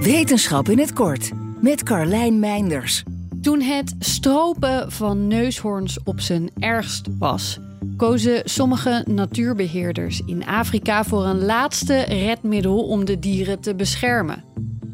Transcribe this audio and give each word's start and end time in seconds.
Wetenschap 0.00 0.68
in 0.68 0.78
het 0.78 0.92
kort 0.92 1.30
met 1.60 1.82
Carlijn 1.82 2.38
Meinders. 2.38 3.02
Toen 3.42 3.60
het 3.60 3.94
stropen 3.98 4.92
van 4.92 5.26
neushoorns 5.26 5.98
op 6.04 6.20
zijn 6.20 6.50
ergst 6.58 7.06
was, 7.18 7.58
kozen 7.96 8.40
sommige 8.44 9.04
natuurbeheerders 9.06 10.22
in 10.26 10.46
Afrika 10.46 11.04
voor 11.04 11.24
een 11.24 11.44
laatste 11.44 12.00
redmiddel 12.00 12.82
om 12.86 13.04
de 13.04 13.18
dieren 13.18 13.60
te 13.60 13.74
beschermen: 13.74 14.44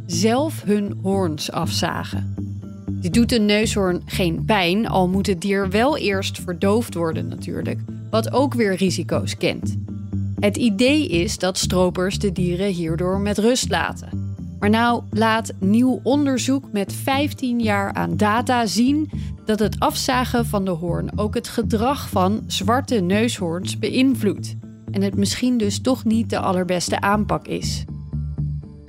zelf 0.07 0.62
hun 0.62 0.98
hoorns 1.03 1.50
afzagen. 1.50 2.34
Dit 2.91 3.14
doet 3.14 3.32
een 3.32 3.46
neushoorn 3.46 4.02
geen 4.05 4.45
pijn, 4.45 4.89
al 4.89 5.09
moet 5.09 5.27
het 5.27 5.41
dier 5.41 5.71
wel 5.71 5.96
eerst 5.98 6.41
verdoofd 6.41 6.95
worden 6.95 7.29
natuurlijk, 7.29 7.80
wat 8.11 8.32
ook 8.32 8.55
weer 8.55 8.75
risico's 8.75 9.36
kent. 9.36 9.77
Het 10.39 10.57
idee 10.57 11.09
is 11.09 11.39
dat 11.39 11.59
stropers 11.59 12.18
de 12.18 12.32
dieren 12.32 12.73
hierdoor 12.73 13.21
met 13.21 13.39
rust 13.39 13.68
laten. 13.68 14.23
Maar 14.65 14.73
nou 14.73 15.03
laat 15.11 15.53
nieuw 15.59 16.00
onderzoek 16.03 16.72
met 16.72 16.93
15 16.93 17.61
jaar 17.61 17.93
aan 17.93 18.17
data 18.17 18.67
zien 18.67 19.11
dat 19.45 19.59
het 19.59 19.81
afzagen 19.81 20.46
van 20.46 20.64
de 20.64 20.71
hoorn 20.71 21.18
ook 21.18 21.35
het 21.35 21.49
gedrag 21.49 22.09
van 22.09 22.45
zwarte 22.46 23.00
neushoorns 23.00 23.79
beïnvloedt. 23.79 24.55
En 24.91 25.03
het 25.03 25.17
misschien 25.17 25.58
dus 25.58 25.81
toch 25.81 26.05
niet 26.05 26.31
de 26.31 26.39
allerbeste 26.39 27.00
aanpak 27.00 27.46
is. 27.46 27.85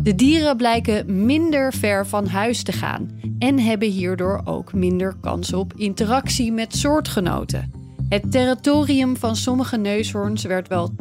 De 0.01 0.15
dieren 0.15 0.57
blijken 0.57 1.25
minder 1.25 1.73
ver 1.73 2.07
van 2.07 2.27
huis 2.27 2.63
te 2.63 2.71
gaan 2.71 3.09
en 3.39 3.59
hebben 3.59 3.89
hierdoor 3.89 4.41
ook 4.43 4.73
minder 4.73 5.15
kans 5.21 5.53
op 5.53 5.73
interactie 5.75 6.51
met 6.51 6.75
soortgenoten. 6.75 7.71
Het 8.09 8.31
territorium 8.31 9.17
van 9.17 9.35
sommige 9.35 9.77
neushoorns 9.77 10.43
werd 10.43 10.67
wel 10.67 10.91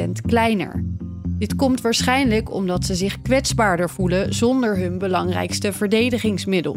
80% 0.00 0.10
kleiner. 0.26 0.84
Dit 1.38 1.54
komt 1.56 1.80
waarschijnlijk 1.80 2.52
omdat 2.52 2.84
ze 2.84 2.94
zich 2.94 3.22
kwetsbaarder 3.22 3.90
voelen 3.90 4.34
zonder 4.34 4.78
hun 4.78 4.98
belangrijkste 4.98 5.72
verdedigingsmiddel. 5.72 6.76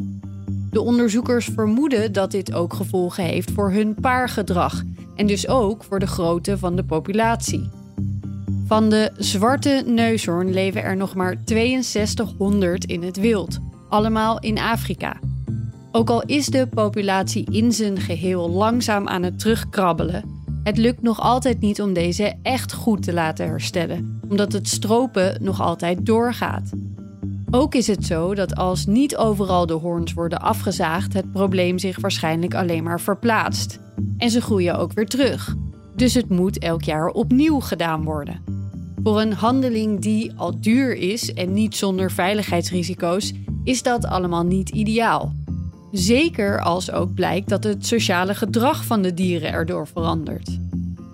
De 0.72 0.82
onderzoekers 0.82 1.50
vermoeden 1.54 2.12
dat 2.12 2.32
dit 2.32 2.54
ook 2.54 2.74
gevolgen 2.74 3.24
heeft 3.24 3.52
voor 3.52 3.72
hun 3.72 3.96
paargedrag 4.02 4.84
en 5.16 5.28
dus 5.28 5.48
ook 5.48 5.84
voor 5.84 6.00
de 6.00 6.08
grootte 6.08 6.58
van 6.58 6.76
de 6.76 6.84
populatie. 6.84 7.70
Van 8.68 8.90
de 8.90 9.12
zwarte 9.18 9.84
neushoorn 9.86 10.54
leven 10.54 10.84
er 10.84 10.96
nog 10.96 11.16
maar 11.16 11.36
6200 11.46 12.86
in 12.86 13.04
het 13.04 13.18
wild, 13.18 13.60
allemaal 13.90 14.40
in 14.40 14.58
Afrika. 14.58 15.20
Ook 15.92 16.10
al 16.10 16.22
is 16.22 16.46
de 16.46 16.68
populatie 16.68 17.52
in 17.52 17.72
zijn 17.72 18.00
geheel 18.00 18.50
langzaam 18.50 19.08
aan 19.08 19.24
het 19.24 19.40
terugkrabbelen, 19.40 20.39
het 20.64 20.78
lukt 20.78 21.02
nog 21.02 21.20
altijd 21.22 21.60
niet 21.60 21.82
om 21.82 21.94
deze 21.94 22.34
echt 22.42 22.74
goed 22.74 23.04
te 23.04 23.14
laten 23.14 23.48
herstellen, 23.48 24.20
omdat 24.30 24.54
het 24.54 24.68
stropen 24.68 25.44
nog 25.44 25.62
altijd 25.62 26.06
doorgaat. 26.06 26.72
Ook 27.52 27.76
is 27.76 27.88
het 27.88 28.06
zo 28.06 28.36
dat 28.36 28.56
als 28.56 28.86
niet 28.86 29.18
overal 29.18 29.66
de 29.66 29.74
hoorns 29.74 30.14
worden 30.14 30.42
afgezaagd, 30.42 31.14
het 31.14 31.32
probleem 31.32 31.78
zich 31.78 32.00
waarschijnlijk 32.00 32.56
alleen 32.56 32.84
maar 32.84 33.02
verplaatst. 33.02 33.80
En 34.18 34.30
ze 34.30 34.42
groeien 34.42 34.78
ook 34.78 34.94
weer 34.94 35.08
terug. 35.08 35.56
Dus 35.96 36.14
het 36.14 36.30
moet 36.30 36.60
elk 36.60 36.84
jaar 36.84 37.08
opnieuw 37.08 37.60
gedaan 37.60 38.04
worden. 38.04 38.42
Voor 39.04 39.22
een 39.22 39.34
handeling 39.34 40.00
die 40.00 40.32
al 40.36 40.62
duur 40.62 40.96
is 40.96 41.34
en 41.34 41.54
niet 41.54 41.76
zonder 41.76 42.12
veiligheidsrisico's, 42.12 43.34
is 43.64 43.84
dat 43.84 44.06
allemaal 44.06 44.44
niet 44.44 44.70
ideaal. 44.70 45.34
Zeker 45.92 46.62
als 46.62 46.92
ook 46.92 47.14
blijkt 47.14 47.50
dat 47.50 47.64
het 47.64 47.86
sociale 47.86 48.36
gedrag 48.36 48.86
van 48.86 49.02
de 49.02 49.14
dieren 49.14 49.52
erdoor 49.52 49.88
verandert. 49.88 50.60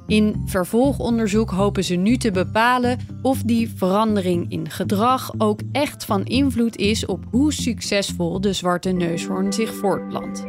In 0.08 0.44
vervolgonderzoek 0.46 1.50
hopen 1.50 1.84
ze 1.84 1.96
nu 1.96 2.18
te 2.18 2.32
bepalen 2.32 3.00
of 3.22 3.42
die 3.42 3.72
verandering 3.76 4.52
in 4.52 4.70
gedrag 4.70 5.32
ook 5.38 5.60
echt 5.72 6.06
van 6.06 6.26
invloed 6.26 6.78
is 6.78 7.06
op 7.06 7.24
hoe 7.32 7.54
succesvol 7.54 8.42
de 8.42 8.54
zwarte 8.54 8.92
neushoorn 8.92 9.54
zich 9.54 9.74
voortplant. 9.74 10.44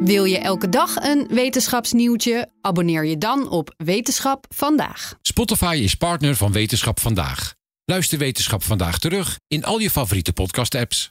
Wil 0.00 0.24
je 0.24 0.38
elke 0.38 0.68
dag 0.68 0.96
een 0.96 1.26
wetenschapsnieuwtje? 1.30 2.50
Abonneer 2.60 3.04
je 3.04 3.18
dan 3.18 3.48
op 3.48 3.74
Wetenschap 3.76 4.46
vandaag. 4.54 5.14
Spotify 5.22 5.80
is 5.82 5.94
partner 5.94 6.36
van 6.36 6.52
Wetenschap 6.52 7.00
vandaag. 7.00 7.54
Luister 7.84 8.18
Wetenschap 8.18 8.62
vandaag 8.62 8.98
terug 8.98 9.38
in 9.48 9.64
al 9.64 9.78
je 9.78 9.90
favoriete 9.90 10.32
podcast-apps. 10.32 11.10